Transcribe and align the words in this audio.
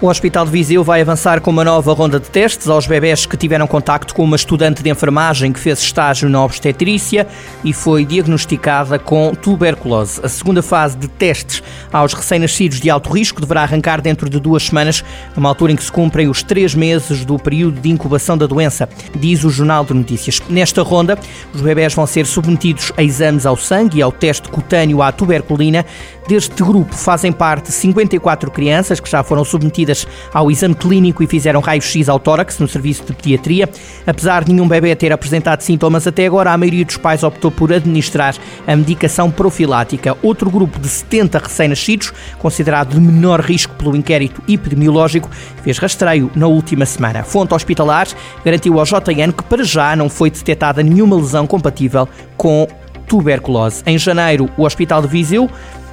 O 0.00 0.06
Hospital 0.06 0.44
de 0.44 0.52
Viseu 0.52 0.84
vai 0.84 1.00
avançar 1.00 1.40
com 1.40 1.50
uma 1.50 1.64
nova 1.64 1.92
ronda 1.92 2.20
de 2.20 2.30
testes 2.30 2.68
aos 2.68 2.86
bebés 2.86 3.26
que 3.26 3.36
tiveram 3.36 3.66
contacto 3.66 4.14
com 4.14 4.22
uma 4.22 4.36
estudante 4.36 4.80
de 4.80 4.88
enfermagem 4.88 5.52
que 5.52 5.58
fez 5.58 5.80
estágio 5.80 6.28
na 6.28 6.44
obstetrícia 6.44 7.26
e 7.64 7.72
foi 7.72 8.04
diagnosticada 8.04 8.96
com 8.96 9.34
tuberculose. 9.34 10.20
A 10.22 10.28
segunda 10.28 10.62
fase 10.62 10.96
de 10.96 11.08
testes 11.08 11.64
aos 11.92 12.14
recém-nascidos 12.14 12.78
de 12.78 12.88
alto 12.88 13.10
risco 13.10 13.40
deverá 13.40 13.62
arrancar 13.62 14.00
dentro 14.00 14.30
de 14.30 14.38
duas 14.38 14.66
semanas, 14.66 15.02
numa 15.34 15.48
altura 15.48 15.72
em 15.72 15.76
que 15.76 15.82
se 15.82 15.90
cumprem 15.90 16.28
os 16.28 16.44
três 16.44 16.76
meses 16.76 17.24
do 17.24 17.36
período 17.36 17.80
de 17.80 17.90
incubação 17.90 18.38
da 18.38 18.46
doença, 18.46 18.88
diz 19.16 19.42
o 19.42 19.50
Jornal 19.50 19.84
de 19.84 19.94
Notícias. 19.94 20.40
Nesta 20.48 20.80
ronda, 20.80 21.18
os 21.52 21.60
bebés 21.60 21.92
vão 21.92 22.06
ser 22.06 22.24
submetidos 22.24 22.92
a 22.96 23.02
exames 23.02 23.44
ao 23.44 23.56
sangue 23.56 23.98
e 23.98 24.02
ao 24.02 24.12
teste 24.12 24.48
cutâneo 24.48 25.02
à 25.02 25.10
tuberculina. 25.10 25.84
Deste 26.28 26.62
grupo 26.62 26.94
fazem 26.94 27.32
parte 27.32 27.72
54 27.72 28.50
crianças 28.50 29.00
que 29.00 29.10
já 29.10 29.24
foram 29.24 29.42
submetidas 29.44 29.87
ao 30.32 30.50
exame 30.50 30.74
clínico 30.74 31.22
e 31.22 31.26
fizeram 31.26 31.60
raio-x 31.60 32.08
ao 32.08 32.18
tórax 32.18 32.58
no 32.58 32.68
serviço 32.68 33.04
de 33.04 33.12
pediatria. 33.12 33.68
Apesar 34.06 34.44
de 34.44 34.52
nenhum 34.52 34.68
bebê 34.68 34.94
ter 34.94 35.12
apresentado 35.12 35.60
sintomas 35.60 36.06
até 36.06 36.26
agora, 36.26 36.52
a 36.52 36.58
maioria 36.58 36.84
dos 36.84 36.96
pais 36.96 37.22
optou 37.22 37.50
por 37.50 37.72
administrar 37.72 38.34
a 38.66 38.76
medicação 38.76 39.30
profilática. 39.30 40.16
Outro 40.22 40.50
grupo 40.50 40.78
de 40.78 40.88
70 40.88 41.38
recém-nascidos, 41.38 42.12
considerado 42.38 42.94
de 42.94 43.00
menor 43.00 43.40
risco 43.40 43.74
pelo 43.74 43.96
inquérito 43.96 44.42
epidemiológico, 44.48 45.30
fez 45.62 45.78
rastreio 45.78 46.30
na 46.34 46.46
última 46.46 46.86
semana. 46.86 47.22
Fonte 47.22 47.54
hospitalar 47.54 48.08
garantiu 48.44 48.78
ao 48.78 48.84
JN 48.84 49.32
que 49.36 49.44
para 49.44 49.64
já 49.64 49.94
não 49.94 50.08
foi 50.08 50.30
detectada 50.30 50.82
nenhuma 50.82 51.16
lesão 51.16 51.46
compatível 51.46 52.08
com 52.36 52.66
tuberculose. 53.06 53.82
Em 53.86 53.98
janeiro, 53.98 54.48
o 54.56 54.64
Hospital 54.64 55.02
de 55.02 55.08
Viseu 55.08 55.50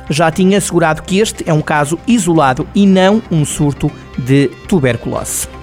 já 0.10 0.32
tinha 0.32 0.58
assegurado 0.58 1.02
que 1.02 1.20
este 1.20 1.44
é 1.48 1.54
um 1.54 1.62
caso 1.62 2.00
isolado 2.08 2.68
e 2.76 2.86
não 2.86 3.22
um 3.32 3.46
surto 3.46 3.92
de 4.18 4.48
tuberculose. 4.68 5.55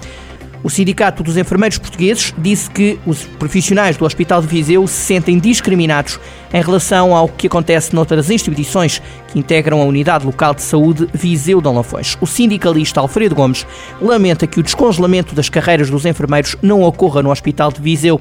O 0.63 0.69
Sindicato 0.69 1.21
dos 1.21 1.35
Enfermeiros 1.35 1.77
Portugueses 1.77 2.33
disse 2.37 2.71
que 2.71 2.97
os 3.05 3.23
profissionais 3.23 3.97
do 3.97 4.05
Hospital 4.05 4.41
de 4.41 4.47
Viseu 4.47 4.87
se 4.87 4.93
sentem 4.93 5.37
discriminados 5.37 6.17
em 6.53 6.61
relação 6.61 7.13
ao 7.13 7.27
que 7.27 7.47
acontece 7.47 7.93
noutras 7.93 8.29
instituições 8.29 9.01
que 9.27 9.37
integram 9.37 9.81
a 9.81 9.85
Unidade 9.85 10.25
Local 10.25 10.53
de 10.53 10.61
Saúde 10.61 11.09
Viseu 11.13 11.59
de 11.59 11.67
Lafões. 11.67 12.17
O 12.21 12.25
sindicalista 12.25 13.01
Alfredo 13.01 13.35
Gomes 13.35 13.67
lamenta 14.01 14.47
que 14.47 14.57
o 14.57 14.63
descongelamento 14.63 15.35
das 15.35 15.49
carreiras 15.49 15.89
dos 15.89 16.05
enfermeiros 16.05 16.55
não 16.61 16.81
ocorra 16.83 17.21
no 17.21 17.31
Hospital 17.31 17.69
de 17.69 17.81
Viseu. 17.81 18.17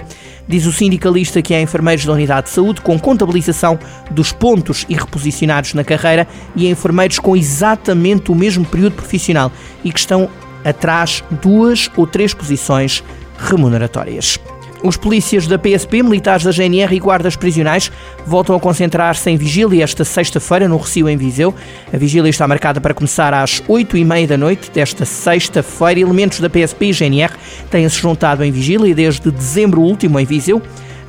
Diz 0.49 0.67
o 0.67 0.73
sindicalista 0.73 1.41
que 1.41 1.55
há 1.55 1.61
enfermeiros 1.61 2.05
da 2.05 2.13
Unidade 2.13 2.49
de 2.49 2.55
Saúde 2.55 2.81
com 2.81 2.99
contabilização 2.99 3.79
dos 4.11 4.33
pontos 4.33 4.85
e 4.89 4.95
reposicionados 4.95 5.75
na 5.75 5.85
carreira 5.85 6.27
e 6.57 6.69
enfermeiros 6.69 7.21
com 7.21 7.37
exatamente 7.37 8.33
o 8.33 8.35
mesmo 8.35 8.65
período 8.65 8.97
profissional 8.97 9.53
e 9.85 9.93
que 9.93 10.01
estão 10.01 10.29
atrás 10.65 11.23
duas 11.43 11.91
ou 11.97 12.07
três 12.07 12.35
posições 12.35 13.03
remuneratórias. 13.39 14.39
Os 14.83 14.97
polícias 14.97 15.47
da 15.47 15.57
PSP, 15.57 16.03
militares 16.03 16.45
da 16.45 16.51
GNR 16.51 16.93
e 16.97 16.99
guardas 16.99 17.37
prisionais 17.37 17.91
voltam 18.27 18.57
a 18.57 18.61
concentrar-se 18.61 19.31
em 19.31 19.37
vigília 19.37 19.85
esta 19.85 20.05
sexta-feira 20.05 20.69
no 20.69 20.77
Recio, 20.77 21.09
em 21.09 21.17
Viseu. 21.17 21.55
A 21.93 21.97
vigília 21.97 22.29
está 22.29 22.49
marcada 22.49 22.81
para 22.81 22.93
começar 22.93 23.33
às 23.33 23.63
oito 23.69 23.97
e 23.97 24.05
meia 24.05 24.27
da 24.27 24.37
noite 24.37 24.73
desta 24.73 25.05
sexta-feira. 25.05 26.01
Elementos 26.01 26.41
da 26.41 26.51
PSP 26.51 26.87
e 26.87 26.93
GNR 26.93 27.33
têm-se 27.71 28.01
juntado 28.01 28.43
em 28.43 28.51
vigília 28.51 28.93
desde 28.93 29.31
dezembro 29.31 29.81
último 29.81 30.19
em 30.19 30.25
Viseu. 30.25 30.61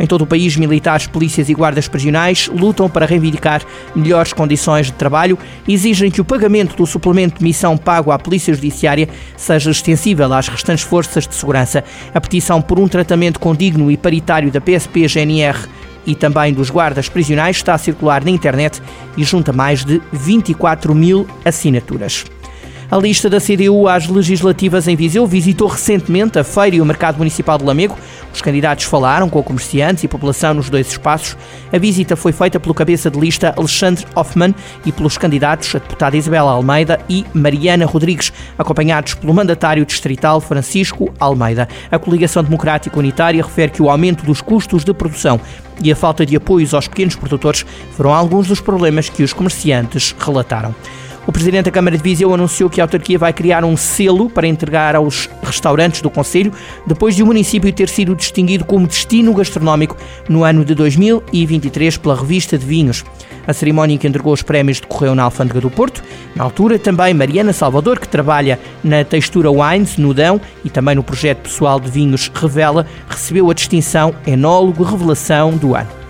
Em 0.03 0.05
todo 0.05 0.23
o 0.23 0.27
país, 0.27 0.57
militares, 0.57 1.07
polícias 1.07 1.47
e 1.47 1.53
guardas 1.53 1.87
prisionais 1.87 2.49
lutam 2.53 2.89
para 2.89 3.05
reivindicar 3.05 3.61
melhores 3.95 4.33
condições 4.33 4.87
de 4.87 4.91
trabalho 4.91 5.39
e 5.65 5.73
exigem 5.73 6.11
que 6.11 6.19
o 6.19 6.25
pagamento 6.25 6.75
do 6.75 6.85
suplemento 6.85 7.37
de 7.37 7.43
missão 7.45 7.77
pago 7.77 8.11
à 8.11 8.19
Polícia 8.19 8.53
Judiciária 8.53 9.07
seja 9.37 9.71
extensível 9.71 10.33
às 10.33 10.49
restantes 10.49 10.83
forças 10.83 11.25
de 11.25 11.33
segurança. 11.33 11.85
A 12.13 12.19
petição 12.19 12.61
por 12.61 12.81
um 12.81 12.87
tratamento 12.89 13.39
condigno 13.39 13.89
e 13.89 13.95
paritário 13.95 14.51
da 14.51 14.59
PSP-GNR 14.59 15.69
e 16.05 16.13
também 16.13 16.51
dos 16.51 16.69
guardas 16.69 17.07
prisionais 17.07 17.55
está 17.55 17.73
a 17.73 17.77
circular 17.77 18.25
na 18.25 18.31
internet 18.31 18.81
e 19.15 19.23
junta 19.23 19.53
mais 19.53 19.85
de 19.85 20.01
24 20.11 20.93
mil 20.93 21.25
assinaturas. 21.45 22.25
A 22.93 22.97
lista 22.97 23.27
da 23.27 23.41
CDU 23.41 23.87
às 23.87 24.07
legislativas 24.07 24.87
em 24.87 24.95
Viseu 24.95 25.25
visitou 25.25 25.67
recentemente 25.67 26.37
a 26.37 26.43
feira 26.43 26.75
e 26.75 26.79
o 26.79 26.85
mercado 26.85 27.17
municipal 27.17 27.57
de 27.57 27.63
Lamego. 27.63 27.97
Os 28.31 28.39
candidatos 28.39 28.85
falaram 28.85 29.27
com 29.29 29.41
comerciantes 29.41 30.03
e 30.03 30.07
população 30.07 30.53
nos 30.53 30.69
dois 30.69 30.89
espaços. 30.89 31.35
A 31.71 31.79
visita 31.79 32.15
foi 32.15 32.31
feita 32.31 32.59
pelo 32.59 32.75
cabeça 32.75 33.09
de 33.09 33.19
lista 33.19 33.51
Alexandre 33.57 34.05
Hoffman 34.13 34.53
e 34.85 34.91
pelos 34.91 35.17
candidatos 35.17 35.73
a 35.73 35.79
deputada 35.79 36.15
Isabela 36.15 36.51
Almeida 36.51 36.99
e 37.09 37.25
Mariana 37.33 37.87
Rodrigues, 37.87 38.31
acompanhados 38.59 39.15
pelo 39.15 39.33
mandatário 39.33 39.87
distrital 39.87 40.39
Francisco 40.39 41.11
Almeida. 41.19 41.67
A 41.89 41.97
coligação 41.97 42.43
democrática 42.43 42.99
unitária 42.99 43.43
refere 43.43 43.71
que 43.71 43.81
o 43.81 43.89
aumento 43.89 44.23
dos 44.23 44.39
custos 44.39 44.83
de 44.83 44.93
produção 44.93 45.41
e 45.83 45.91
a 45.91 45.95
falta 45.95 46.23
de 46.23 46.35
apoios 46.35 46.75
aos 46.75 46.87
pequenos 46.87 47.15
produtores 47.15 47.65
foram 47.93 48.13
alguns 48.13 48.49
dos 48.49 48.61
problemas 48.61 49.09
que 49.09 49.23
os 49.23 49.33
comerciantes 49.33 50.15
relataram. 50.19 50.75
O 51.25 51.31
presidente 51.31 51.65
da 51.65 51.71
Câmara 51.71 51.95
de 51.95 52.03
Viseu 52.03 52.33
anunciou 52.33 52.69
que 52.69 52.81
a 52.81 52.83
autarquia 52.83 53.17
vai 53.17 53.31
criar 53.31 53.63
um 53.63 53.77
selo 53.77 54.29
para 54.29 54.45
entregar 54.45 54.93
aos 54.93 55.29
restaurantes 55.41 56.01
do 56.01 56.09
Conselho, 56.09 56.51
depois 56.85 57.15
de 57.15 57.23
o 57.23 57.25
município 57.25 57.71
ter 57.71 57.87
sido 57.87 58.13
distinguido 58.13 58.65
como 58.65 58.85
destino 58.85 59.33
gastronómico 59.33 59.95
no 60.27 60.43
ano 60.43 60.65
de 60.65 60.75
2023 60.75 61.95
pela 61.95 62.15
revista 62.15 62.57
de 62.57 62.65
vinhos. 62.65 63.05
A 63.47 63.53
cerimónia 63.53 63.97
que 63.97 64.07
entregou 64.07 64.33
os 64.33 64.41
prémios 64.41 64.81
decorreu 64.81 65.15
na 65.15 65.23
Alfândega 65.23 65.61
do 65.61 65.69
Porto. 65.69 66.03
Na 66.35 66.43
altura, 66.43 66.77
também 66.77 67.13
Mariana 67.13 67.53
Salvador, 67.53 67.99
que 67.99 68.07
trabalha 68.07 68.59
na 68.83 69.03
Textura 69.03 69.49
Wines, 69.49 69.97
no 69.97 70.13
Dão, 70.13 70.41
e 70.63 70.69
também 70.69 70.95
no 70.95 71.03
projeto 71.03 71.43
pessoal 71.43 71.79
de 71.79 71.89
vinhos 71.89 72.29
Revela, 72.33 72.85
recebeu 73.07 73.49
a 73.49 73.53
distinção 73.53 74.13
Enólogo 74.27 74.83
Revelação 74.83 75.51
do 75.51 75.75
Ano. 75.75 76.02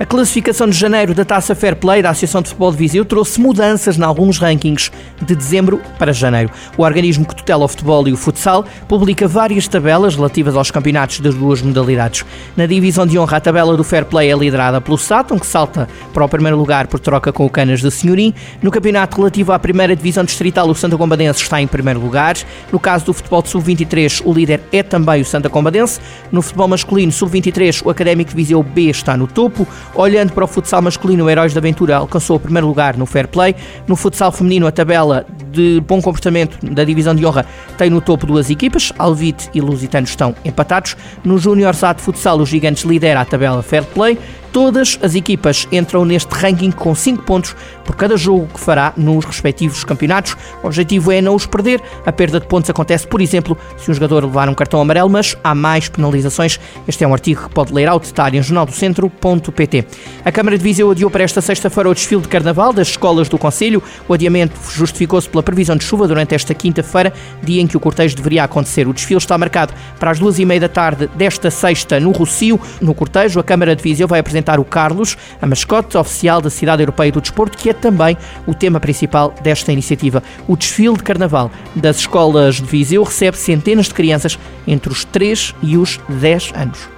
A 0.00 0.06
classificação 0.06 0.68
de 0.68 0.78
janeiro 0.78 1.12
da 1.12 1.24
Taça 1.24 1.56
Fair 1.56 1.74
Play 1.74 2.02
da 2.02 2.10
Associação 2.10 2.40
de 2.40 2.50
Futebol 2.50 2.70
de 2.70 2.76
Viseu 2.76 3.04
trouxe 3.04 3.40
mudanças 3.40 3.98
em 3.98 4.02
alguns 4.04 4.38
rankings 4.38 4.92
de 5.20 5.34
dezembro 5.34 5.82
para 5.98 6.12
janeiro. 6.12 6.52
O 6.76 6.84
organismo 6.84 7.26
que 7.26 7.34
tutela 7.34 7.64
o 7.64 7.68
futebol 7.68 8.06
e 8.06 8.12
o 8.12 8.16
futsal 8.16 8.64
publica 8.86 9.26
várias 9.26 9.66
tabelas 9.66 10.14
relativas 10.14 10.54
aos 10.54 10.70
campeonatos 10.70 11.18
das 11.18 11.34
duas 11.34 11.60
modalidades. 11.62 12.24
Na 12.56 12.64
divisão 12.64 13.08
de 13.08 13.18
honra, 13.18 13.38
a 13.38 13.40
tabela 13.40 13.76
do 13.76 13.82
Fair 13.82 14.04
Play 14.04 14.30
é 14.30 14.36
liderada 14.36 14.80
pelo 14.80 14.96
Sátão, 14.96 15.36
que 15.36 15.44
salta 15.44 15.88
para 16.14 16.24
o 16.24 16.28
primeiro 16.28 16.56
lugar 16.56 16.86
por 16.86 17.00
troca 17.00 17.32
com 17.32 17.44
o 17.44 17.50
Canas 17.50 17.80
de 17.80 17.90
Senhorim. 17.90 18.32
No 18.62 18.70
campeonato 18.70 19.16
relativo 19.16 19.50
à 19.50 19.58
primeira 19.58 19.96
divisão 19.96 20.24
distrital, 20.24 20.68
o 20.68 20.76
Santa 20.76 20.96
Combadense 20.96 21.42
está 21.42 21.60
em 21.60 21.66
primeiro 21.66 21.98
lugar. 21.98 22.36
No 22.70 22.78
caso 22.78 23.06
do 23.06 23.12
futebol 23.12 23.42
de 23.42 23.48
sub-23, 23.48 24.22
o 24.24 24.32
líder 24.32 24.60
é 24.72 24.84
também 24.84 25.22
o 25.22 25.24
Santa 25.24 25.50
Combadense. 25.50 26.00
No 26.30 26.40
futebol 26.40 26.68
masculino 26.68 27.10
sub-23, 27.10 27.82
o 27.84 27.90
Académico 27.90 28.30
de 28.30 28.36
Viseu 28.36 28.62
B 28.62 28.82
está 28.82 29.16
no 29.16 29.26
topo. 29.26 29.66
Olhando 29.94 30.32
para 30.32 30.44
o 30.44 30.46
futsal 30.46 30.80
masculino, 30.80 31.24
o 31.24 31.30
Heróis 31.30 31.52
da 31.52 31.58
Aventura 31.58 31.96
alcançou 31.96 32.36
o 32.36 32.40
primeiro 32.40 32.66
lugar 32.66 32.96
no 32.96 33.06
Fair 33.06 33.26
Play. 33.26 33.54
No 33.86 33.96
futsal 33.96 34.30
feminino, 34.30 34.66
a 34.66 34.70
tabela 34.70 35.26
de 35.50 35.80
bom 35.86 36.00
comportamento 36.00 36.58
da 36.64 36.84
divisão 36.84 37.14
de 37.14 37.24
honra 37.26 37.44
tem 37.76 37.90
no 37.90 38.00
topo 38.00 38.26
duas 38.26 38.50
equipas, 38.50 38.92
Alvite 38.98 39.50
e 39.54 39.60
Lusitano 39.60 40.06
estão 40.06 40.34
empatados. 40.44 40.96
No 41.24 41.38
Júnior 41.38 41.74
de 41.74 42.02
Futsal, 42.02 42.38
os 42.38 42.48
Gigantes 42.48 42.84
lidera 42.84 43.20
a 43.20 43.24
tabela 43.24 43.62
Fair 43.62 43.84
Play. 43.84 44.18
Todas 44.52 44.98
as 45.02 45.14
equipas 45.14 45.68
entram 45.70 46.04
neste 46.04 46.32
ranking 46.34 46.70
com 46.70 46.94
5 46.94 47.22
pontos 47.22 47.54
por 47.84 47.96
cada 47.96 48.16
jogo 48.16 48.48
que 48.52 48.60
fará 48.60 48.92
nos 48.96 49.24
respectivos 49.24 49.84
campeonatos. 49.84 50.36
O 50.62 50.66
objetivo 50.66 51.12
é 51.12 51.20
não 51.20 51.34
os 51.34 51.46
perder. 51.46 51.80
A 52.04 52.12
perda 52.12 52.40
de 52.40 52.46
pontos 52.46 52.68
acontece, 52.70 53.06
por 53.06 53.20
exemplo, 53.20 53.56
se 53.76 53.90
um 53.90 53.94
jogador 53.94 54.24
levar 54.24 54.48
um 54.48 54.54
cartão 54.54 54.80
amarelo, 54.80 55.08
mas 55.08 55.36
há 55.44 55.54
mais 55.54 55.88
penalizações. 55.88 56.58
Este 56.86 57.04
é 57.04 57.08
um 57.08 57.12
artigo 57.12 57.44
que 57.44 57.54
pode 57.54 57.72
ler 57.72 57.88
ao 57.88 58.00
detalhe 58.00 58.38
em 58.38 58.42
jornaldocentro.pt. 58.42 59.86
A 60.24 60.32
Câmara 60.32 60.56
de 60.56 60.64
Viseu 60.64 60.90
adiou 60.90 61.10
para 61.10 61.24
esta 61.24 61.40
sexta-feira 61.40 61.88
o 61.88 61.94
desfile 61.94 62.22
de 62.22 62.28
carnaval 62.28 62.72
das 62.72 62.88
escolas 62.88 63.28
do 63.28 63.38
Conselho. 63.38 63.82
O 64.08 64.14
adiamento 64.14 64.54
justificou-se 64.72 65.28
pela 65.28 65.42
previsão 65.42 65.76
de 65.76 65.84
chuva 65.84 66.08
durante 66.08 66.34
esta 66.34 66.54
quinta-feira, 66.54 67.12
dia 67.42 67.60
em 67.60 67.66
que 67.66 67.76
o 67.76 67.80
cortejo 67.80 68.16
deveria 68.16 68.44
acontecer. 68.44 68.88
O 68.88 68.92
desfile 68.92 69.18
está 69.18 69.36
marcado 69.36 69.74
para 69.98 70.10
as 70.10 70.18
duas 70.18 70.38
e 70.38 70.44
meia 70.44 70.60
da 70.60 70.68
tarde 70.68 71.08
desta 71.14 71.50
sexta 71.50 72.00
no 72.00 72.12
Rocio. 72.12 72.58
No 72.80 72.94
cortejo, 72.94 73.38
a 73.40 73.44
Câmara 73.44 73.76
de 73.76 73.82
Viseu 73.82 74.08
vai 74.08 74.20
apresentar 74.20 74.37
apresentar 74.38 74.60
o 74.60 74.64
Carlos, 74.64 75.16
a 75.40 75.46
mascote 75.46 75.96
oficial 75.96 76.40
da 76.40 76.50
Cidade 76.50 76.82
Europeia 76.82 77.12
do 77.12 77.20
Desporto, 77.20 77.58
que 77.58 77.70
é 77.70 77.72
também 77.72 78.16
o 78.46 78.54
tema 78.54 78.80
principal 78.80 79.34
desta 79.42 79.72
iniciativa. 79.72 80.22
O 80.46 80.56
desfile 80.56 80.96
de 80.96 81.02
carnaval 81.02 81.50
das 81.74 81.98
escolas 81.98 82.56
de 82.56 82.64
Viseu 82.64 83.02
recebe 83.02 83.36
centenas 83.36 83.86
de 83.86 83.94
crianças 83.94 84.38
entre 84.66 84.92
os 84.92 85.04
3 85.04 85.54
e 85.62 85.76
os 85.76 85.98
10 86.08 86.52
anos. 86.54 86.88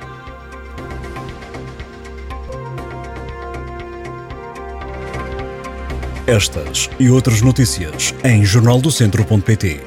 Estas 6.27 6.89
e 6.99 7.11
outras 7.11 7.43
notícias 7.43 8.15
em 8.23 8.45
jornaldocentro.pt. 8.45 9.81